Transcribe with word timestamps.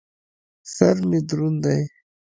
سر 0.73 0.95
مې 1.09 1.19
دروند 1.29 1.59
دى. 1.65 1.79